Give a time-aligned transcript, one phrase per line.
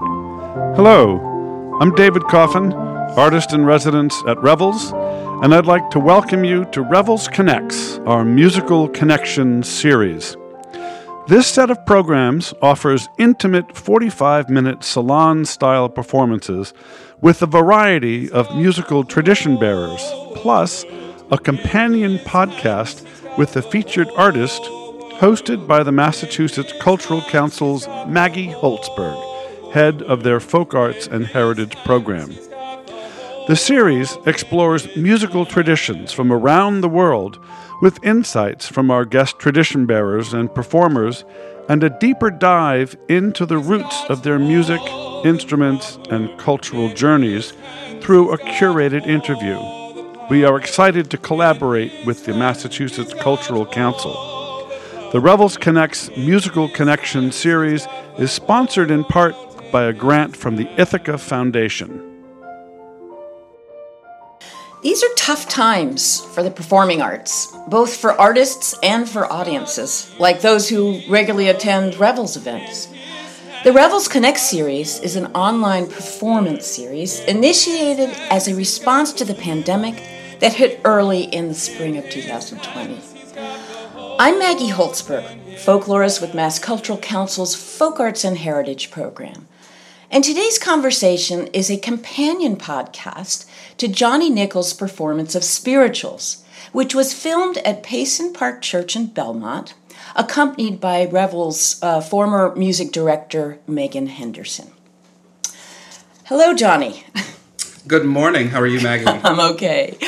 [0.00, 1.18] Hello,
[1.80, 4.92] I'm David Coffin, artist in residence at Revels,
[5.42, 10.36] and I'd like to welcome you to Revels Connects, our musical connection series.
[11.26, 16.72] This set of programs offers intimate 45 minute salon style performances
[17.20, 20.84] with a variety of musical tradition bearers, plus
[21.32, 23.04] a companion podcast
[23.36, 24.62] with the featured artist
[25.18, 29.27] hosted by the Massachusetts Cultural Council's Maggie Holtzberg,
[29.72, 32.30] head of their Folk Arts and Heritage program.
[33.48, 37.38] The series explores musical traditions from around the world
[37.80, 41.24] with insights from our guest tradition bearers and performers
[41.68, 44.80] and a deeper dive into the roots of their music,
[45.24, 47.52] instruments, and cultural journeys
[48.00, 49.58] through a curated interview.
[50.28, 54.12] We are excited to collaborate with the Massachusetts Cultural Council.
[55.12, 57.86] The Revels Connects Musical Connection series
[58.18, 59.34] is sponsored in part
[59.70, 62.04] by a grant from the Ithaca Foundation.
[64.82, 70.40] These are tough times for the performing arts, both for artists and for audiences, like
[70.40, 72.88] those who regularly attend Revels events.
[73.64, 79.34] The Revels Connect series is an online performance series initiated as a response to the
[79.34, 79.96] pandemic
[80.38, 83.00] that hit early in the spring of 2020.
[84.20, 89.48] I'm Maggie Holtzberg, folklorist with Mass Cultural Council's Folk Arts and Heritage program.
[90.10, 93.44] And today's conversation is a companion podcast
[93.76, 96.42] to Johnny Nichols' performance of Spirituals,
[96.72, 99.74] which was filmed at Payson Park Church in Belmont,
[100.16, 104.70] accompanied by Revels' uh, former music director, Megan Henderson.
[106.24, 107.04] Hello, Johnny.
[107.86, 108.48] Good morning.
[108.48, 109.04] How are you, Maggie?
[109.24, 109.98] I'm okay.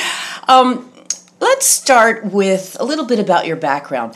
[0.47, 0.91] Um,
[1.39, 4.15] let's start with a little bit about your background.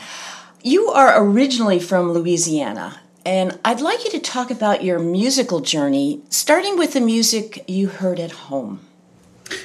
[0.64, 6.22] You are originally from Louisiana, and I'd like you to talk about your musical journey,
[6.30, 8.78] starting with the music you heard at home.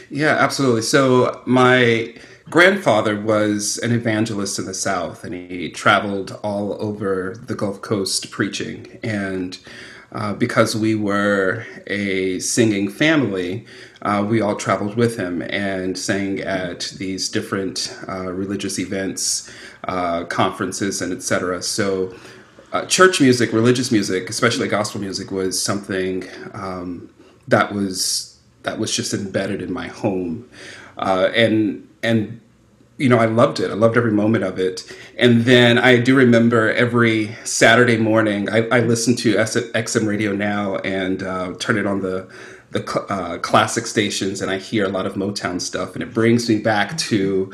[0.10, 0.82] Yeah, absolutely.
[0.82, 2.16] So, my
[2.50, 8.32] grandfather was an evangelist in the South, and he traveled all over the Gulf Coast
[8.32, 8.98] preaching.
[9.04, 9.60] And
[10.12, 13.68] uh, because we were a singing family,
[14.02, 19.52] uh, we all traveled with him and sang at these different uh, religious events,
[19.84, 21.62] uh, conferences, and etc.
[21.62, 22.16] So,
[22.72, 27.10] uh, church music, religious music, especially gospel music, was something um,
[27.48, 30.50] that was that was just embedded in my home,
[30.98, 32.40] uh, and and
[32.98, 33.72] you know I loved it.
[33.72, 34.84] I loved every moment of it.
[35.18, 40.78] And then I do remember every Saturday morning I, I listened to XM Radio now
[40.78, 42.30] and uh, turn it on the
[42.72, 46.48] the uh, classic stations, and I hear a lot of Motown stuff, and it brings
[46.48, 47.52] me back to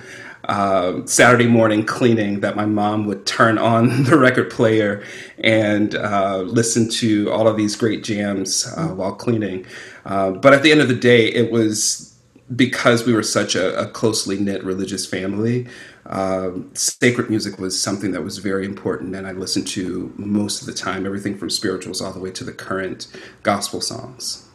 [0.48, 5.04] uh, Saturday morning cleaning that my mom would turn on the record player
[5.40, 9.66] and uh, listen to all of these great jams uh, while cleaning.
[10.06, 12.18] Uh, but at the end of the day, it was
[12.56, 15.68] because we were such a, a closely knit religious family.
[16.06, 20.68] Uh, sacred music was something that was very important, and I listened to most of
[20.68, 23.08] the time, everything from spirituals all the way to the current
[23.44, 24.48] gospel songs.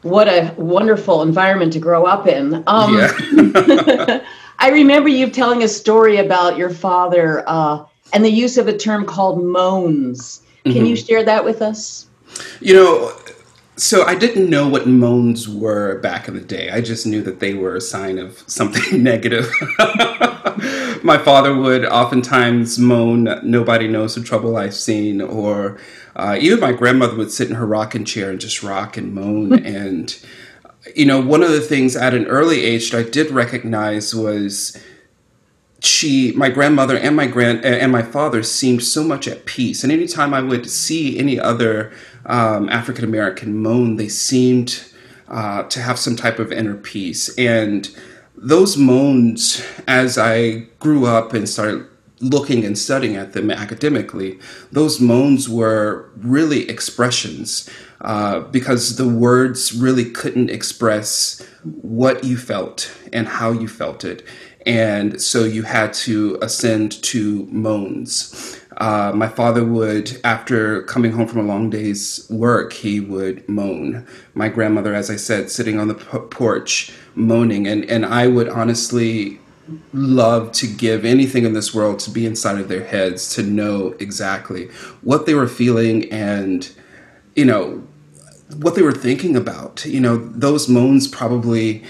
[0.00, 2.64] What a wonderful environment to grow up in.
[2.66, 4.24] Um, yeah.
[4.58, 8.76] I remember you telling a story about your father uh, and the use of a
[8.76, 10.42] term called moans.
[10.64, 10.86] Can mm-hmm.
[10.86, 12.08] you share that with us?
[12.60, 13.12] You know,
[13.76, 16.70] so I didn't know what moans were back in the day.
[16.70, 19.50] I just knew that they were a sign of something negative.
[21.02, 25.78] my father would oftentimes moan, "Nobody knows the trouble I've seen," or
[26.16, 29.52] uh, even my grandmother would sit in her rocking chair and just rock and moan.
[29.64, 30.18] and
[30.94, 34.80] you know, one of the things at an early age that I did recognize was
[35.80, 39.82] she, my grandmother, and my grand and my father seemed so much at peace.
[39.82, 41.92] And anytime I would see any other
[42.24, 44.84] um, African American moan, they seemed
[45.28, 47.36] uh, to have some type of inner peace.
[47.36, 47.88] And
[48.36, 51.86] those moans, as I grew up and started
[52.20, 54.38] looking and studying at them academically,
[54.72, 57.68] those moans were really expressions
[58.00, 64.24] uh, because the words really couldn't express what you felt and how you felt it.
[64.66, 68.60] And so you had to ascend to moans.
[68.78, 74.06] Uh, my father would, after coming home from a long day's work, he would moan.
[74.34, 77.66] My grandmother, as I said, sitting on the porch moaning.
[77.66, 79.38] And, and I would honestly
[79.92, 83.96] love to give anything in this world to be inside of their heads to know
[83.98, 84.68] exactly
[85.02, 86.70] what they were feeling and
[87.34, 87.82] you know
[88.54, 89.84] what they were thinking about.
[89.86, 91.84] You know those moans probably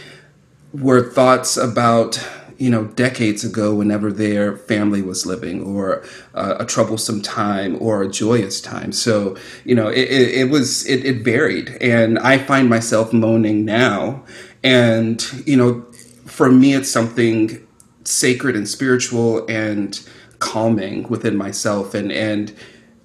[0.72, 2.22] were thoughts about
[2.58, 6.04] you know, decades ago, whenever their family was living, or
[6.34, 8.92] uh, a troublesome time, or a joyous time.
[8.92, 13.64] So, you know, it, it, it was it, it varied, and I find myself moaning
[13.64, 14.24] now,
[14.64, 15.82] and you know,
[16.24, 17.66] for me, it's something
[18.04, 20.00] sacred and spiritual and
[20.38, 22.54] calming within myself, and and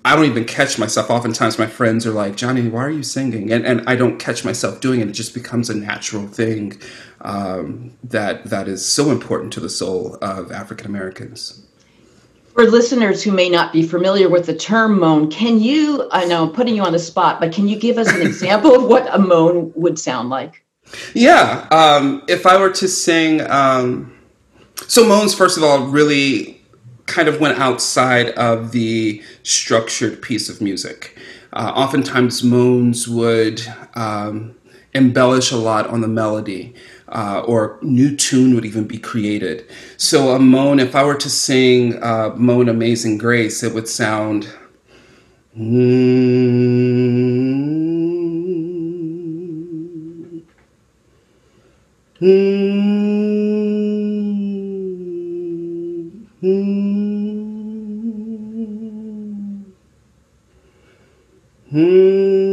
[0.04, 1.10] I don't even catch myself.
[1.10, 3.52] Oftentimes, my friends are like, Johnny, why are you singing?
[3.52, 5.10] And, and I don't catch myself doing it.
[5.10, 6.82] It just becomes a natural thing
[7.22, 11.64] um, that, that is so important to the soul of African Americans.
[12.54, 16.44] For listeners who may not be familiar with the term moan, can you, I know
[16.44, 19.08] I'm putting you on the spot, but can you give us an example of what
[19.14, 20.66] a moan would sound like?
[21.14, 21.68] Yeah.
[21.72, 24.18] Um, if I were to sing, um,
[24.88, 26.61] so moans, first of all, really
[27.12, 31.18] kind of went outside of the structured piece of music.
[31.54, 33.62] Uh, oftentimes, moans would
[33.96, 34.56] um,
[34.94, 36.74] embellish a lot on the melody,
[37.10, 39.66] uh, or new tune would even be created.
[39.98, 44.48] So, a moan, if I were to sing uh, Moan Amazing Grace, it would sound.
[56.42, 56.52] Mm,
[61.72, 62.52] mm,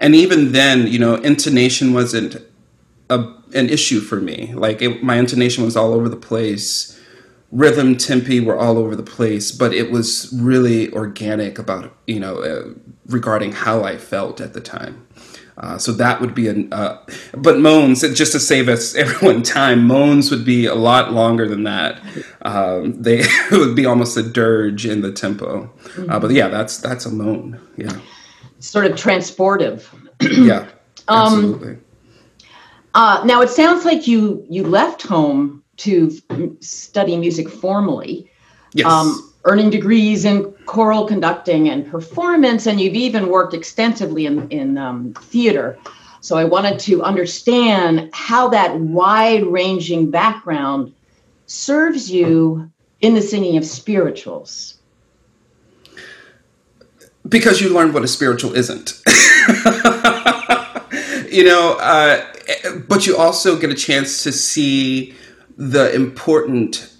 [0.00, 2.36] and even then, you know, intonation wasn't
[3.10, 3.18] a,
[3.54, 4.52] an issue for me.
[4.54, 6.98] Like it, my intonation was all over the place.
[7.50, 12.42] Rhythm, tempi were all over the place, but it was really organic about, you know,
[12.42, 12.74] uh,
[13.06, 15.06] regarding how I felt at the time.
[15.56, 17.04] Uh, so that would be a, uh,
[17.36, 19.86] but moans just to save us everyone time.
[19.86, 22.00] Moans would be a lot longer than that.
[22.42, 25.72] Um, they would be almost a dirge in the tempo.
[26.08, 27.60] Uh, but yeah, that's that's a moan.
[27.76, 27.98] Yeah
[28.60, 29.86] sort of transportive.
[30.20, 30.68] yeah,
[31.08, 31.72] um, absolutely.
[31.72, 31.84] Um,
[32.94, 38.30] uh, now it sounds like you you left home to study music formally,
[38.72, 38.86] yes.
[38.86, 44.78] um, earning degrees in choral conducting and performance, and you've even worked extensively in in
[44.78, 45.78] um, theater.
[46.20, 50.92] So I wanted to understand how that wide ranging background
[51.46, 52.70] serves you
[53.00, 54.78] in the singing of spirituals
[57.28, 59.00] because you learn what a spiritual isn't.
[61.30, 62.24] you know, uh,
[62.88, 65.14] but you also get a chance to see
[65.58, 66.90] the important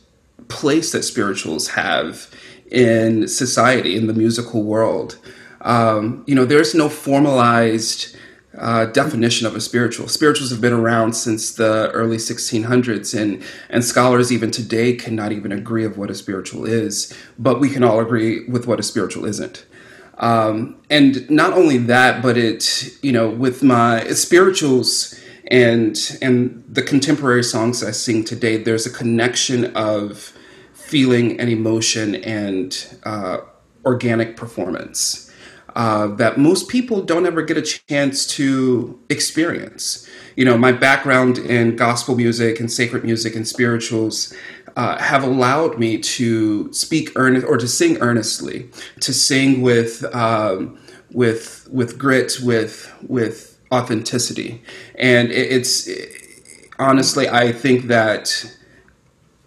[0.49, 2.29] place that spirituals have
[2.71, 5.17] in society, in the musical world.
[5.63, 8.17] Um, you know, there's no formalized
[8.59, 10.09] uh, definition of a spiritual.
[10.09, 15.53] Spirituals have been around since the early 1600s, and and scholars even today cannot even
[15.53, 17.17] agree of what a spiritual is.
[17.39, 19.65] But we can all agree with what a spiritual isn't.
[20.19, 25.19] Um, and not only that, but it, you know, with my spirituals
[25.49, 30.33] and and the contemporary songs I sing today, there's a connection of
[30.75, 33.39] feeling and emotion and uh,
[33.85, 35.29] organic performance
[35.77, 40.09] uh, that most people don't ever get a chance to experience.
[40.37, 44.35] You know, my background in gospel music and sacred music and spirituals
[44.77, 50.79] uh, have allowed me to speak earnest or to sing earnestly, to sing with um,
[51.13, 54.63] with with grit, with with authenticity,
[54.97, 58.57] and it, it's it, honestly, I think that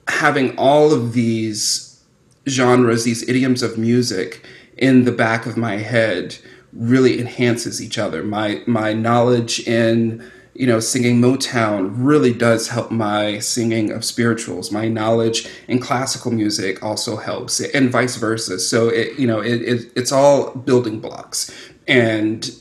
[0.07, 2.03] having all of these
[2.47, 4.45] genres, these idioms of music
[4.77, 6.37] in the back of my head
[6.73, 8.23] really enhances each other.
[8.23, 14.71] My my knowledge in you know, singing Motown really does help my singing of spirituals.
[14.71, 18.59] My knowledge in classical music also helps, and vice versa.
[18.59, 21.51] So it, you know, it, it, it's all building blocks,
[21.87, 22.51] and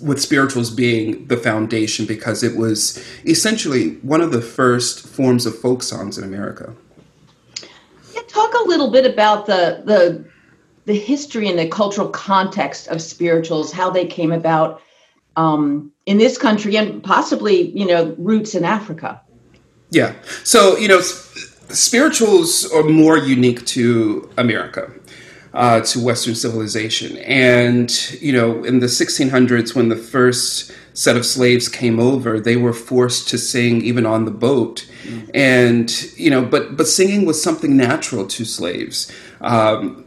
[0.00, 5.58] with spirituals being the foundation because it was essentially one of the first forms of
[5.58, 6.74] folk songs in America.
[8.12, 10.24] Yeah, talk a little bit about the the
[10.86, 14.80] the history and the cultural context of spirituals, how they came about
[15.36, 19.20] um, in this country and possibly, you know, roots in Africa.
[19.90, 20.14] Yeah.
[20.44, 24.92] So, you know, spirituals are more unique to America.
[25.56, 27.16] Uh, to Western civilization.
[27.16, 32.58] And, you know, in the 1600s, when the first set of slaves came over, they
[32.58, 34.86] were forced to sing even on the boat.
[35.04, 35.30] Mm-hmm.
[35.32, 39.10] And, you know, but, but singing was something natural to slaves.
[39.40, 40.04] Um,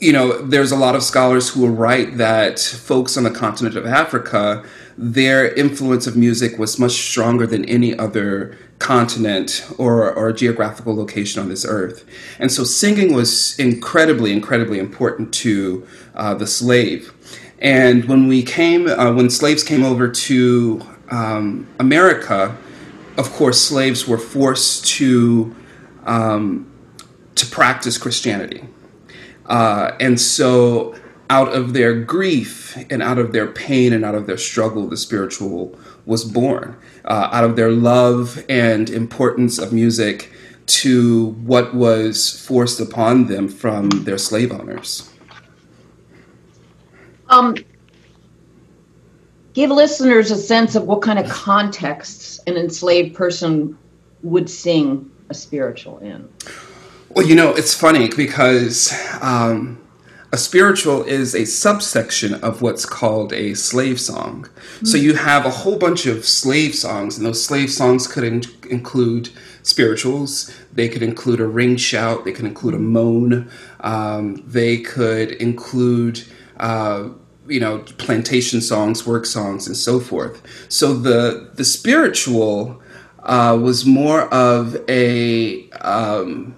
[0.00, 3.76] you know, there's a lot of scholars who will write that folks on the continent
[3.76, 4.64] of Africa,
[4.96, 11.42] their influence of music was much stronger than any other continent or, or geographical location
[11.42, 12.04] on this earth.
[12.38, 17.12] And so singing was incredibly, incredibly important to uh, the slave.
[17.58, 20.80] And when we came, uh, when slaves came over to
[21.10, 22.56] um, America,
[23.16, 25.54] of course, slaves were forced to
[26.06, 26.70] um,
[27.34, 28.64] to practice Christianity,
[29.46, 30.94] uh, and so
[31.30, 34.96] out of their grief and out of their pain and out of their struggle, the
[34.96, 36.74] spiritual was born.
[37.04, 40.32] Uh, out of their love and importance of music
[40.66, 45.10] to what was forced upon them from their slave owners.
[47.28, 47.54] Um,
[49.52, 53.76] give listeners a sense of what kind of contexts an enslaved person
[54.22, 56.26] would sing a spiritual in.
[57.10, 59.78] Well, you know, it's funny because um,
[60.30, 64.44] a spiritual is a subsection of what's called a slave song.
[64.44, 64.86] Mm-hmm.
[64.86, 68.42] So you have a whole bunch of slave songs, and those slave songs could in-
[68.68, 69.30] include
[69.62, 70.54] spirituals.
[70.72, 72.24] They could include a ring shout.
[72.24, 73.50] They could include a moan.
[73.80, 76.24] Um, they could include.
[76.58, 77.10] Uh,
[77.46, 82.82] you know plantation songs work songs and so forth so the the spiritual
[83.22, 86.54] uh, was more of a um,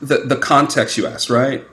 [0.00, 1.64] the the context you asked right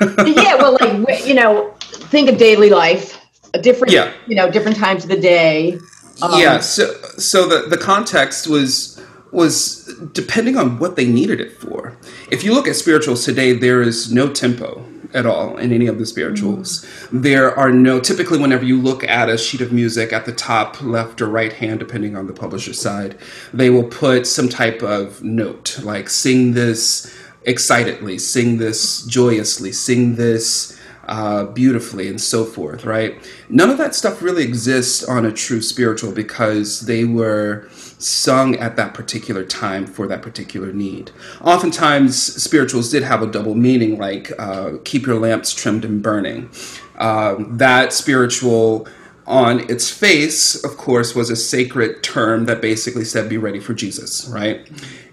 [0.00, 3.20] yeah well like you know think of daily life
[3.54, 4.12] a different yeah.
[4.26, 5.78] you know different times of the day
[6.22, 9.00] um, yeah so so the the context was
[9.32, 11.96] was depending on what they needed it for
[12.30, 15.98] if you look at spirituals today there is no tempo at all in any of
[15.98, 16.84] the spirituals.
[16.84, 17.22] Mm-hmm.
[17.22, 20.80] There are no, typically, whenever you look at a sheet of music at the top,
[20.82, 23.18] left, or right hand, depending on the publisher's side,
[23.52, 27.15] they will put some type of note like sing this
[27.46, 33.16] excitedly, sing this joyously, sing this uh, beautifully and so forth, right?
[33.48, 38.76] None of that stuff really exists on a true spiritual because they were sung at
[38.76, 41.12] that particular time for that particular need.
[41.40, 46.50] Oftentimes, spirituals did have a double meaning, like uh, keep your lamps trimmed and burning.
[46.96, 48.88] Uh, that spiritual
[49.26, 53.74] on its face, of course, was a sacred term that basically said, be ready for
[53.74, 54.68] Jesus, right?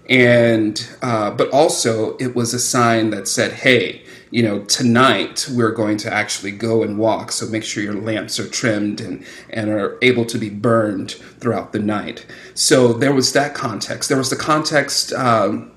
[0.08, 5.70] And, uh, but also it was a sign that said, hey, you know, tonight we're
[5.70, 7.30] going to actually go and walk.
[7.30, 11.72] So make sure your lamps are trimmed and, and are able to be burned throughout
[11.72, 12.26] the night.
[12.54, 14.08] So there was that context.
[14.08, 15.70] There was the context, um,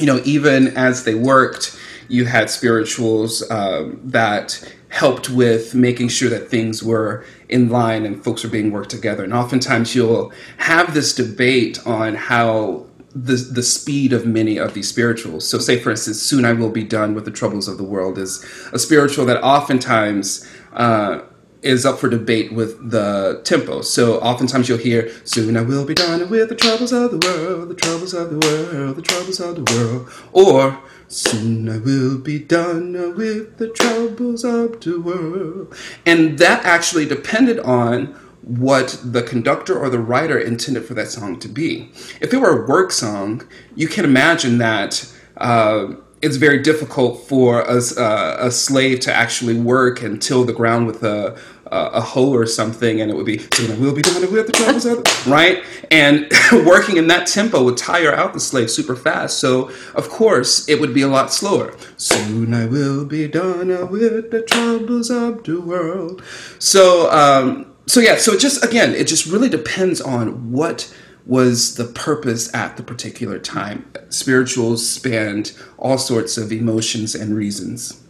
[0.00, 6.30] you know, even as they worked, you had spirituals um, that helped with making sure
[6.30, 9.24] that things were in line and folks were being worked together.
[9.24, 14.88] And oftentimes you'll have this debate on how the the speed of many of these
[14.88, 15.48] spirituals.
[15.48, 18.18] So, say for instance, "Soon I will be done with the troubles of the world"
[18.18, 21.20] is a spiritual that oftentimes uh,
[21.62, 23.82] is up for debate with the tempo.
[23.82, 27.68] So, oftentimes you'll hear, "Soon I will be done with the troubles of the world,
[27.68, 30.78] the troubles of the world, the troubles of the world," or
[31.08, 35.74] Soon I will be done with the troubles of the world.
[36.06, 41.38] And that actually depended on what the conductor or the writer intended for that song
[41.40, 41.90] to be.
[42.20, 47.60] If it were a work song, you can imagine that uh, it's very difficult for
[47.60, 52.32] a, uh, a slave to actually work and till the ground with a, a hoe
[52.32, 55.02] or something, and it would be soon I will be done with the troubles of
[55.26, 55.62] right.
[55.90, 59.38] And working in that tempo would tire out the slave super fast.
[59.38, 61.76] So of course it would be a lot slower.
[61.96, 66.22] Soon I will be done with the troubles of the world.
[66.58, 67.10] So.
[67.10, 70.92] Um, so yeah, so it just again, it just really depends on what
[71.26, 73.90] was the purpose at the particular time.
[74.10, 78.00] Spirituals spanned all sorts of emotions and reasons.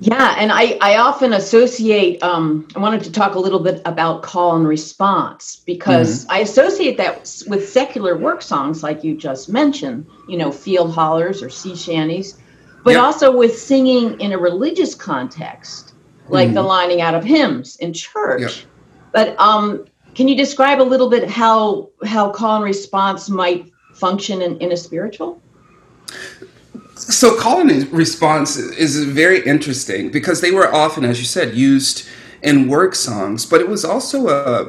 [0.00, 4.22] Yeah, and I, I often associate, um, I wanted to talk a little bit about
[4.22, 6.32] call and response because mm-hmm.
[6.32, 11.40] I associate that with secular work songs like you just mentioned, you know, field hollers
[11.40, 12.36] or sea shanties,
[12.82, 13.02] but yep.
[13.02, 15.91] also with singing in a religious context
[16.32, 16.54] like mm.
[16.54, 18.40] the lining out of hymns in church.
[18.40, 18.52] Yep.
[19.12, 19.84] But um,
[20.14, 24.72] can you describe a little bit how how call and response might function in, in
[24.72, 25.40] a spiritual?
[26.96, 32.08] So call and response is very interesting because they were often, as you said, used
[32.42, 34.66] in work songs, but it was also a,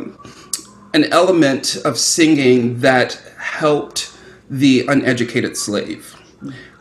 [0.94, 4.12] an element of singing that helped
[4.50, 6.16] the uneducated slave.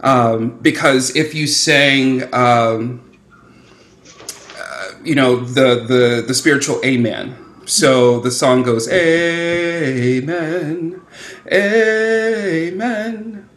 [0.00, 3.11] Um, because if you sang um,
[5.04, 10.30] you know the the the spiritual amen so the song goes amen
[11.52, 13.48] amen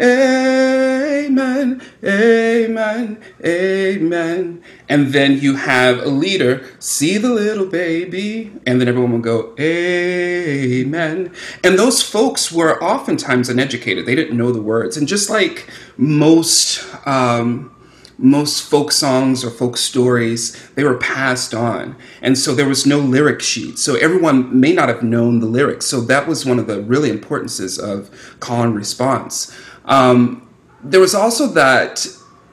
[0.00, 8.88] amen amen amen And then you have a leader, see the little baby, and then
[8.88, 11.32] everyone will go, Amen.
[11.62, 14.06] And those folks were oftentimes uneducated.
[14.06, 14.96] They didn't know the words.
[14.96, 17.74] And just like most um,
[18.22, 21.96] most folk songs or folk stories, they were passed on.
[22.20, 23.78] And so there was no lyric sheet.
[23.78, 25.86] So everyone may not have known the lyrics.
[25.86, 28.10] So that was one of the really importances of
[28.40, 29.56] call and response.
[29.86, 30.46] Um,
[30.82, 32.06] there was also that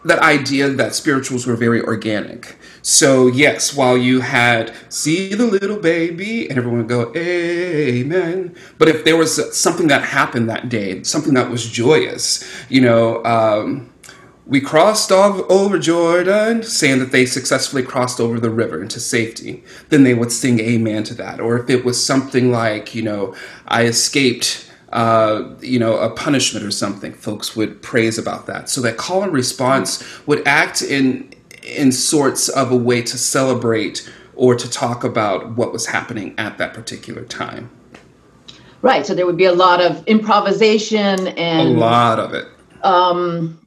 [0.05, 2.57] that idea that spirituals were very organic.
[2.81, 8.88] So yes, while you had see the little baby and everyone would go amen, but
[8.88, 13.91] if there was something that happened that day, something that was joyous, you know, um,
[14.48, 19.62] we crossed over Jordan, saying that they successfully crossed over the river into safety.
[19.89, 21.42] Then they would sing amen to that.
[21.42, 23.36] Or if it was something like, you know,
[23.68, 28.70] I escaped, uh, you know, a punishment or something, folks would praise about that.
[28.70, 34.10] So that call and response would act in in sorts of a way to celebrate
[34.36, 37.70] or to talk about what was happening at that particular time.
[38.82, 39.06] Right.
[39.06, 42.48] So there would be a lot of improvisation and a lot of it.
[42.84, 43.66] Um,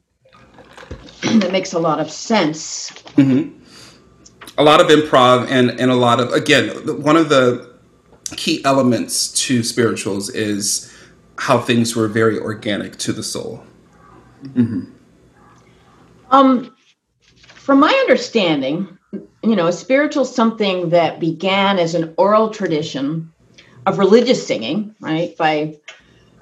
[1.21, 2.91] that makes a lot of sense.
[3.15, 3.57] Mm-hmm.
[4.57, 6.69] A lot of improv and and a lot of again
[7.01, 7.71] one of the
[8.35, 10.91] key elements to spirituals is
[11.37, 13.63] how things were very organic to the soul.
[14.43, 14.91] Mm-hmm.
[16.29, 16.75] Um,
[17.45, 18.97] from my understanding,
[19.43, 23.31] you know, a spiritual something that began as an oral tradition
[23.85, 25.77] of religious singing, right, by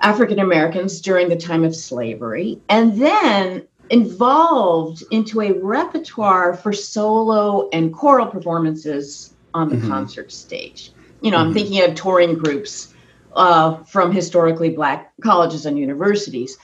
[0.01, 7.69] African Americans during the time of slavery, and then evolved into a repertoire for solo
[7.69, 9.89] and choral performances on the mm-hmm.
[9.89, 10.91] concert stage.
[11.21, 11.47] You know, mm-hmm.
[11.47, 12.93] I'm thinking of touring groups
[13.35, 16.57] uh, from historically black colleges and universities.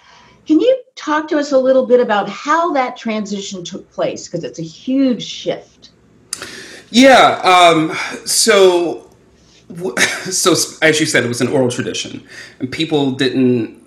[0.45, 4.27] Can you talk to us a little bit about how that transition took place?
[4.27, 5.89] Because it's a huge shift.
[6.91, 7.39] Yeah.
[7.43, 9.09] Um, so,
[9.97, 12.25] so as you said, it was an oral tradition,
[12.59, 13.84] and people didn't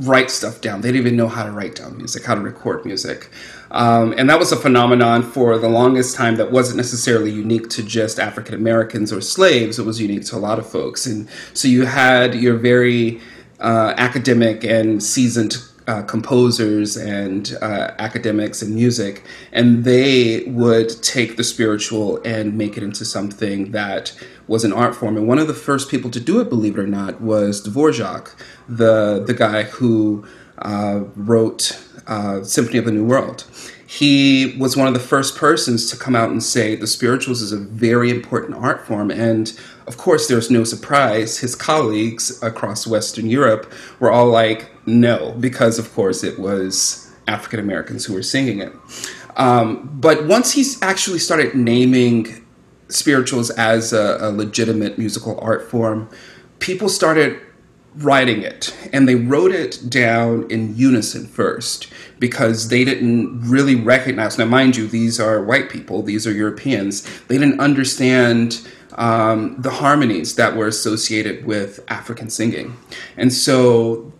[0.00, 0.80] write stuff down.
[0.80, 3.30] They didn't even know how to write down music, how to record music.
[3.70, 7.82] Um, and that was a phenomenon for the longest time that wasn't necessarily unique to
[7.82, 9.78] just African Americans or slaves.
[9.78, 11.06] It was unique to a lot of folks.
[11.06, 13.20] And so you had your very
[13.60, 15.56] uh, academic and seasoned
[15.90, 22.76] uh, composers and uh, academics and music, and they would take the spiritual and make
[22.76, 25.16] it into something that was an art form.
[25.16, 28.36] And one of the first people to do it, believe it or not, was Dvorak,
[28.68, 30.24] the the guy who
[30.58, 31.62] uh, wrote
[32.06, 33.44] uh, Symphony of the New World.
[33.92, 37.50] He was one of the first persons to come out and say the spirituals is
[37.50, 39.10] a very important art form.
[39.10, 39.52] And
[39.88, 41.38] of course, there's no surprise.
[41.38, 47.58] His colleagues across Western Europe were all like, no, because of course it was African
[47.58, 48.72] Americans who were singing it.
[49.36, 52.46] Um, but once he actually started naming
[52.86, 56.08] spirituals as a, a legitimate musical art form,
[56.60, 57.40] people started
[57.96, 58.74] writing it.
[58.92, 64.76] And they wrote it down in unison first because they didn't really recognize now mind
[64.76, 67.02] you these are white people these are europeans.
[67.26, 72.76] They didn't understand um, the harmonies that were associated with african singing.
[73.16, 74.12] And so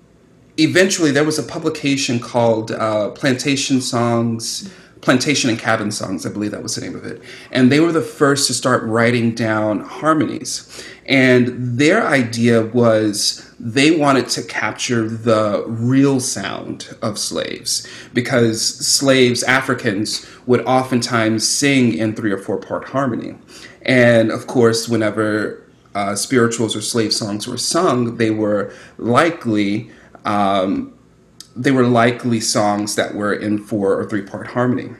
[0.59, 6.51] eventually there was a publication called uh, plantation songs Plantation and Cabin Songs, I believe
[6.51, 7.23] that was the name of it.
[7.51, 10.85] And they were the first to start writing down harmonies.
[11.07, 19.43] And their idea was they wanted to capture the real sound of slaves because slaves,
[19.43, 23.37] Africans, would oftentimes sing in three or four part harmony.
[23.83, 25.63] And of course, whenever
[25.95, 29.91] uh, spirituals or slave songs were sung, they were likely.
[30.25, 30.95] Um,
[31.57, 34.91] they were likely songs that were in four or three part harmony.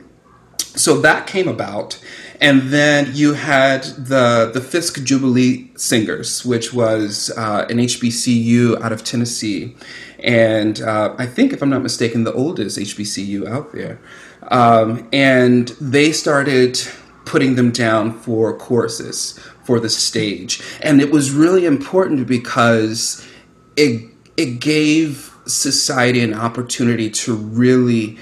[0.75, 2.01] So that came about.
[2.39, 8.91] And then you had the, the Fisk Jubilee Singers, which was uh, an HBCU out
[8.91, 9.75] of Tennessee.
[10.19, 13.99] And uh, I think, if I'm not mistaken, the oldest HBCU out there.
[14.49, 16.81] Um, and they started
[17.25, 20.61] putting them down for choruses for the stage.
[20.81, 23.25] And it was really important because
[23.75, 28.17] it, it gave society an opportunity to really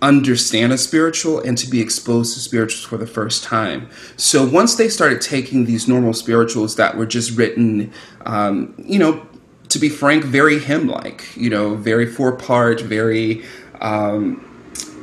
[0.00, 3.88] understand a spiritual and to be exposed to spirituals for the first time.
[4.16, 7.92] So once they started taking these normal spirituals that were just written,
[8.24, 9.26] um, you know,
[9.70, 13.44] to be frank, very hymn like, you know, very four part, very
[13.80, 14.44] um,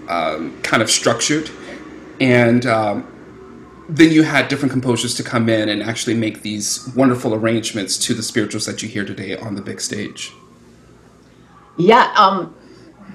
[0.08, 1.50] um, kind of structured.
[2.20, 3.06] And um,
[3.90, 8.14] then you had different composers to come in and actually make these wonderful arrangements to
[8.14, 10.34] the spirituals that you hear today on the big stage.
[11.78, 12.56] Yeah, um,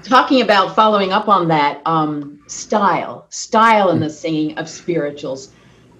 [0.03, 5.53] talking about following up on that um, style, style in the singing of spirituals.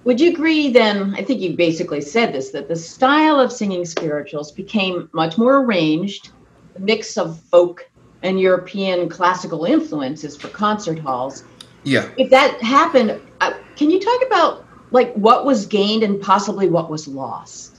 [0.04, 1.14] Would you agree then?
[1.14, 5.62] I think you basically said this that the style of singing spirituals became much more
[5.64, 6.30] arranged,
[6.76, 7.88] a mix of folk
[8.22, 11.44] and European classical influences for concert halls.
[11.84, 12.08] Yeah.
[12.16, 16.90] If that happened, uh, can you talk about like what was gained and possibly what
[16.90, 17.78] was lost?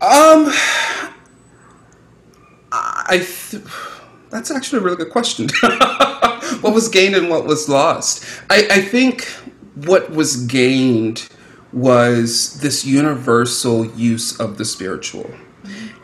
[0.00, 0.52] Um,
[3.12, 3.62] I th-
[4.30, 5.48] that's actually a really good question.
[6.62, 8.24] what was gained and what was lost?
[8.48, 9.26] I, I think
[9.74, 11.28] what was gained
[11.74, 15.30] was this universal use of the spiritual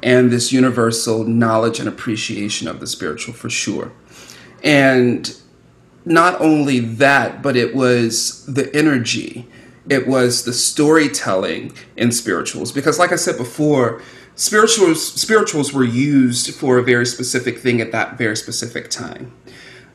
[0.02, 3.90] and this universal knowledge and appreciation of the spiritual for sure.
[4.62, 5.34] And
[6.04, 9.48] not only that, but it was the energy,
[9.88, 12.72] it was the storytelling in spirituals.
[12.72, 14.02] Because, like I said before,
[14.34, 19.32] spirituals spirituals were used for a very specific thing at that very specific time.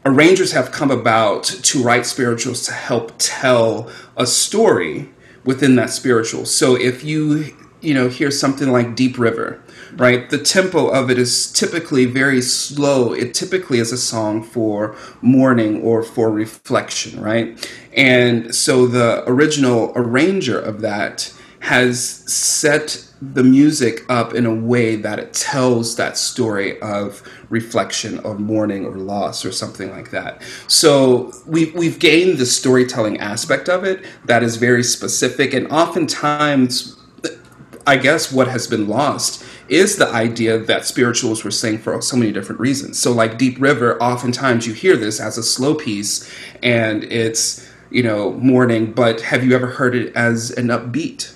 [0.06, 5.10] Arrangers have come about to write spirituals to help tell a story
[5.46, 6.46] within that spiritual.
[6.46, 9.62] So if you you know hear something like Deep River,
[9.98, 10.30] right?
[10.30, 13.14] The tempo of it is typically very slow.
[13.14, 17.70] It typically is a song for mourning or for reflection, right?
[17.96, 24.98] And so the original arranger of that has set the music up in a way
[24.98, 30.42] that it tells that story of reflection of mourning or loss or something like that.
[30.68, 36.98] So we've we've gained the storytelling aspect of it that is very specific and oftentimes
[37.88, 42.18] I guess what has been lost is the idea that spirituals were sang for so
[42.18, 43.00] many different reasons.
[43.00, 48.04] So, like Deep River, oftentimes you hear this as a slow piece and it's, you
[48.04, 51.34] know, mourning, but have you ever heard it as an upbeat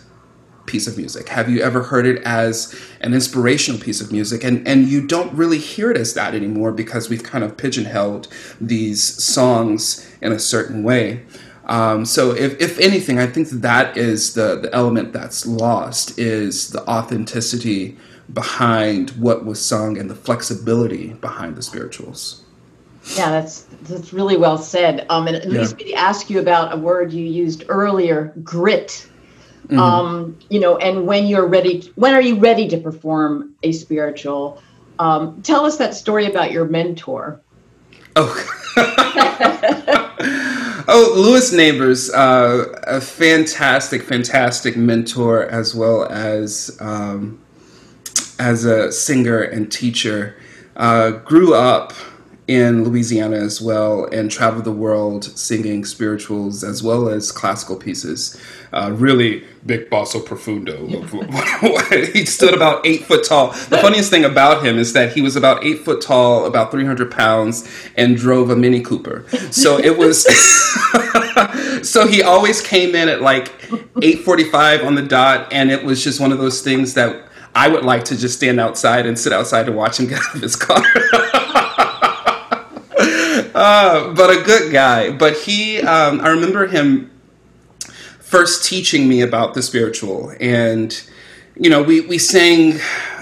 [0.66, 1.30] piece of music?
[1.30, 4.44] Have you ever heard it as an inspirational piece of music?
[4.44, 8.28] And and you don't really hear it as that anymore because we've kind of pigeonholed
[8.60, 11.24] these songs in a certain way.
[11.68, 16.70] Um, so if, if anything, I think that is the, the element that's lost is
[16.70, 17.98] the authenticity
[18.34, 22.44] behind what was sung and the flexibility behind the spirituals.
[23.16, 25.06] Yeah, that's that's really well said.
[25.10, 25.78] Um, and it leads yeah.
[25.78, 29.08] me to ask you about a word you used earlier, grit.
[29.68, 29.80] Mm-hmm.
[29.80, 34.62] Um, you know, and when you're ready, when are you ready to perform a spiritual?
[35.00, 37.42] Um, tell us that story about your mentor.
[38.16, 38.34] Oh,
[40.88, 47.40] oh, Louis Neighbors, uh, a fantastic, fantastic mentor as well as um,
[48.39, 50.36] as a singer and teacher,
[50.76, 51.93] uh, grew up
[52.47, 58.41] in Louisiana as well and traveled the world singing spirituals as well as classical pieces.
[58.71, 60.88] Uh, really big basso profundo.
[62.13, 63.52] he stood about eight foot tall.
[63.52, 67.12] The funniest thing about him is that he was about eight foot tall, about 300
[67.12, 69.26] pounds, and drove a Mini Cooper.
[69.52, 70.23] So it was.
[71.89, 76.19] so he always came in at like 8:45 on the dot, and it was just
[76.19, 77.27] one of those things that
[77.58, 80.36] I would like to just stand outside and sit outside and watch him get out
[80.36, 80.78] of his car.
[83.56, 85.10] uh, but a good guy.
[85.10, 87.10] But he, um, I remember him
[88.20, 91.04] first teaching me about the spiritual, and
[91.56, 92.80] you know, we we sang,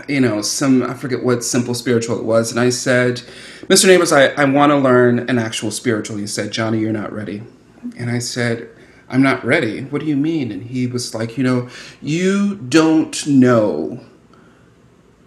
[0.10, 3.22] you know, some I forget what simple spiritual it was, and I said,
[3.68, 3.86] Mr.
[3.86, 6.18] Neighbors, I, I want to learn an actual spiritual.
[6.18, 7.42] He said, Johnny, you're not ready,
[7.98, 8.70] and I said.
[9.08, 9.84] I'm not ready.
[9.84, 10.52] What do you mean?
[10.52, 11.70] And he was like, You know,
[12.02, 14.04] you don't know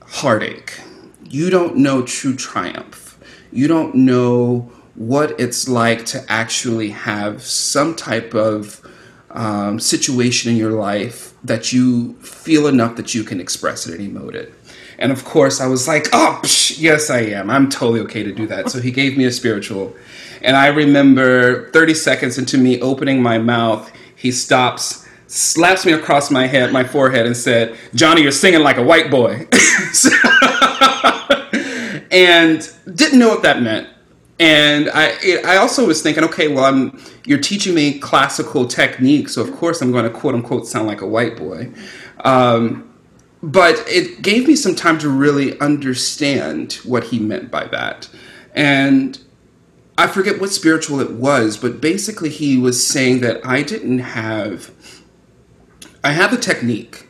[0.09, 0.81] heartache.
[1.25, 3.19] You don't know true triumph.
[3.53, 8.85] You don't know what it's like to actually have some type of
[9.31, 14.17] um, situation in your life that you feel enough that you can express it and
[14.17, 14.53] emote it.
[14.99, 17.51] And of course, I was like, oh, psh, yes, I am.
[17.51, 18.71] I'm totally okay to do that.
[18.71, 19.95] So he gave me a spiritual.
[20.43, 26.31] And I remember 30 seconds into me opening my mouth, he stops slaps me across
[26.31, 29.47] my head, my forehead, and said, "Johnny, you're singing like a white boy,"
[32.11, 33.89] and didn't know what that meant.
[34.41, 39.29] And I, it, I also was thinking, okay, well, I'm you're teaching me classical technique,
[39.29, 41.71] so of course I'm going to quote unquote sound like a white boy.
[42.25, 42.85] Um,
[43.43, 48.09] but it gave me some time to really understand what he meant by that,
[48.55, 49.19] and
[49.99, 54.71] I forget what spiritual it was, but basically he was saying that I didn't have
[56.03, 57.09] I have a technique.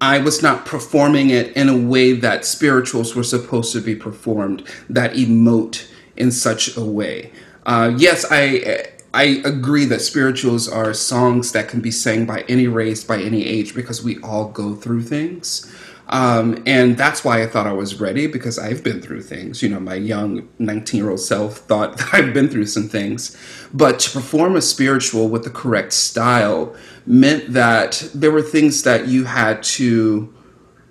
[0.00, 4.62] I was not performing it in a way that spirituals were supposed to be performed,
[4.88, 7.32] that emote in such a way.
[7.66, 12.66] Uh, yes, I I agree that spirituals are songs that can be sang by any
[12.66, 15.72] race, by any age, because we all go through things.
[16.10, 19.62] Um, and that's why I thought I was ready because I've been through things.
[19.62, 23.36] You know, my young 19 year old self thought that I've been through some things.
[23.72, 26.74] But to perform a spiritual with the correct style
[27.08, 30.32] meant that there were things that you had to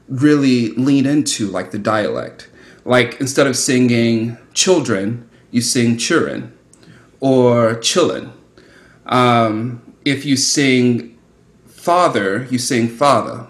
[0.10, 2.50] really lean into, like the dialect.
[2.84, 6.58] Like instead of singing children, you sing children
[7.20, 8.32] or chillin'.
[9.06, 11.18] Um, if you sing
[11.68, 13.48] father, you sing father.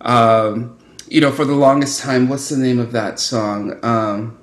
[0.00, 0.76] Um,
[1.08, 3.78] you know, for the longest time, what's the name of that song?
[3.84, 4.38] Um,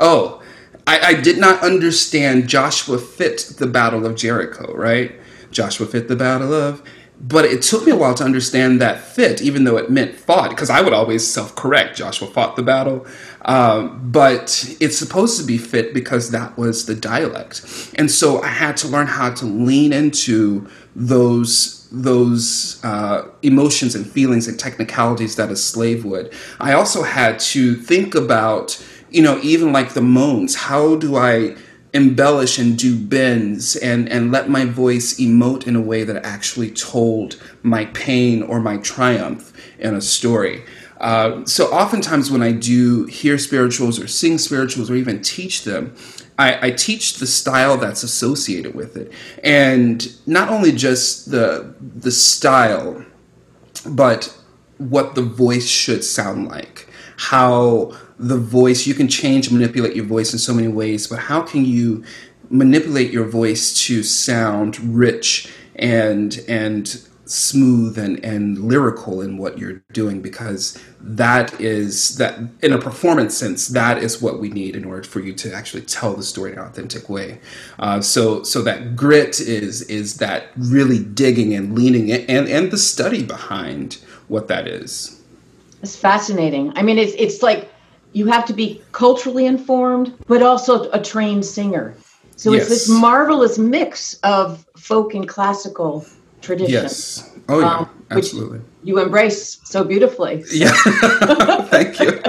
[0.00, 0.42] oh,
[0.86, 5.12] I, I, did not understand Joshua fit the Battle of Jericho, right?
[5.50, 6.82] Joshua fit the Battle of.
[7.22, 10.50] But it took me a while to understand that fit, even though it meant fought,
[10.50, 11.96] because I would always self correct.
[11.96, 13.06] Joshua fought the battle.
[13.44, 17.92] Um, but it's supposed to be fit because that was the dialect.
[17.94, 24.10] And so I had to learn how to lean into those those uh, emotions and
[24.10, 26.32] feelings and technicalities that a slave would.
[26.58, 30.54] I also had to think about, you know, even like the moans.
[30.54, 31.54] How do I
[31.92, 36.70] embellish and do bends and, and let my voice emote in a way that actually
[36.70, 40.64] told my pain or my triumph in a story?
[41.02, 45.94] Uh, so oftentimes when I do hear spirituals or sing spirituals or even teach them,
[46.38, 52.10] I, I, teach the style that's associated with it, and not only just the the
[52.10, 53.04] style,
[53.84, 54.34] but
[54.78, 56.88] what the voice should sound like.
[57.30, 61.40] How the voice you can change, manipulate your voice in so many ways, but how
[61.40, 62.02] can you
[62.50, 69.82] manipulate your voice to sound rich and and smooth and, and lyrical in what you're
[69.92, 70.20] doing?
[70.20, 75.04] Because that is that in a performance sense that is what we need in order
[75.04, 77.38] for you to actually tell the story in an authentic way.
[77.78, 82.72] Uh, so so that grit is is that really digging and leaning in, and and
[82.72, 85.21] the study behind what that is
[85.82, 87.70] it's fascinating i mean it's it's like
[88.12, 91.94] you have to be culturally informed but also a trained singer
[92.36, 92.62] so yes.
[92.62, 96.04] it's this marvelous mix of folk and classical
[96.42, 96.72] tradition.
[96.72, 97.30] Yes.
[97.48, 98.60] Oh yeah, um, absolutely.
[98.82, 100.42] You embrace so beautifully.
[100.42, 100.54] So.
[100.54, 100.72] Yeah.
[101.66, 102.20] Thank you.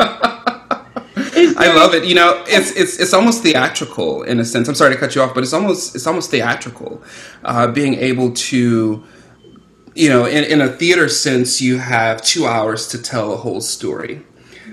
[1.55, 2.05] I love it.
[2.05, 4.67] You know, it's it's it's almost theatrical in a sense.
[4.67, 7.01] I'm sorry to cut you off, but it's almost it's almost theatrical.
[7.43, 9.03] Uh, being able to,
[9.95, 13.61] you know, in, in a theater sense, you have two hours to tell a whole
[13.61, 14.21] story.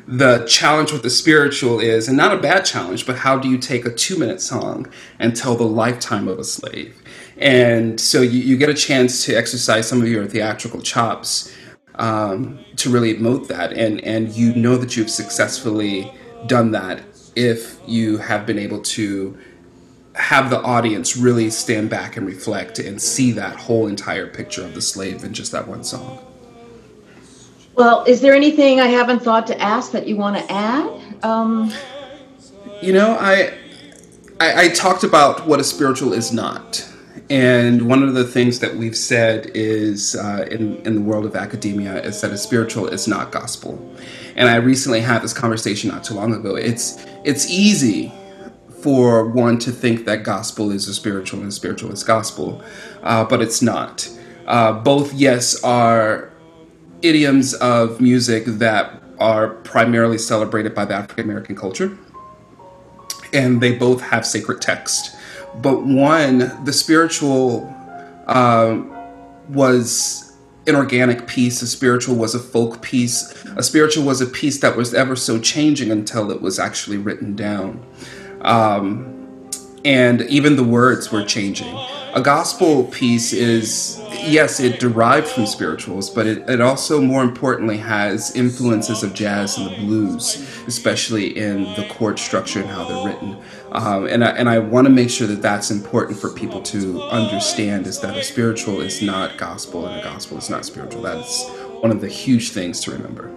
[0.07, 3.59] The challenge with the spiritual is, and not a bad challenge, but how do you
[3.59, 7.01] take a two minute song and tell the lifetime of a slave?
[7.41, 11.53] and so you, you get a chance to exercise some of your theatrical chops
[11.95, 16.13] um, to really emote that, and and you know that you've successfully
[16.47, 17.03] done that
[17.35, 19.37] if you have been able to
[20.21, 24.75] have the audience really stand back and reflect and see that whole entire picture of
[24.75, 26.19] the slave in just that one song.
[27.75, 31.25] Well, is there anything I haven't thought to ask that you want to add?
[31.25, 31.73] Um...
[32.83, 33.53] You know, I,
[34.41, 36.91] I I talked about what a spiritual is not
[37.31, 41.37] and one of the things that we've said is uh, in, in the world of
[41.37, 43.79] academia is that a spiritual is not gospel.
[44.35, 46.57] And I recently had this conversation not too long ago.
[46.57, 48.13] It's it's easy
[48.83, 52.63] for one to think that gospel is a spiritual and spiritual is gospel,
[53.03, 54.09] uh, but it's not.
[54.47, 56.33] Uh, both, yes, are
[57.03, 61.97] idioms of music that are primarily celebrated by the African American culture,
[63.33, 65.17] and they both have sacred text
[65.57, 67.75] but one, the spiritual
[68.27, 68.95] um,
[69.49, 71.61] was an organic piece.
[71.63, 73.33] A spiritual was a folk piece.
[73.57, 77.35] A spiritual was a piece that was ever so changing until it was actually written
[77.35, 77.85] down.
[78.43, 79.17] Um,
[79.85, 81.75] and even the words were changing.
[82.13, 87.77] A gospel piece is, yes, it derived from spirituals, but it, it also, more importantly,
[87.77, 93.07] has influences of jazz and the blues, especially in the chord structure and how they're
[93.07, 93.37] written.
[93.71, 97.01] Um, and I, and I want to make sure that that's important for people to
[97.05, 101.03] understand is that a spiritual is not gospel and a gospel is not spiritual.
[101.03, 101.49] That's
[101.81, 103.31] one of the huge things to remember.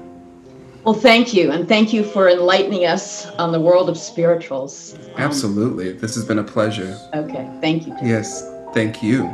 [0.83, 1.51] Well, thank you.
[1.51, 4.95] And thank you for enlightening us on the world of spirituals.
[4.95, 5.93] Um, Absolutely.
[5.93, 6.97] This has been a pleasure.
[7.13, 7.49] Okay.
[7.61, 7.95] Thank you.
[8.03, 8.49] Yes.
[8.73, 9.29] Thank you.